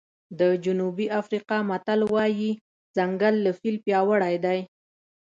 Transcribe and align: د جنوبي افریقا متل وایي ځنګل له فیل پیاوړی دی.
د 0.39 0.41
جنوبي 0.65 1.07
افریقا 1.21 1.57
متل 1.69 1.99
وایي 2.13 2.51
ځنګل 2.95 3.35
له 3.45 3.51
فیل 3.59 3.75
پیاوړی 3.85 4.35
دی. 4.45 4.59